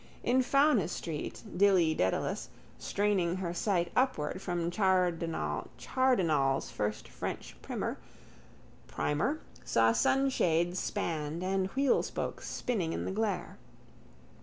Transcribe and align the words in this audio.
In 0.23 0.41
Fownes's 0.41 0.93
street 0.97 1.43
Dilly 1.55 1.93
Dedalus, 1.93 2.49
straining 2.79 3.35
her 3.35 3.53
sight 3.53 3.91
upward 3.95 4.41
from 4.41 4.71
Chardenal's 4.71 6.71
first 6.71 7.07
French 7.07 7.55
primer, 7.61 7.99
saw 9.63 9.91
sunshades 9.91 10.79
spanned 10.79 11.43
and 11.43 11.69
wheelspokes 11.75 12.47
spinning 12.49 12.93
in 12.93 13.05
the 13.05 13.11
glare. 13.11 13.59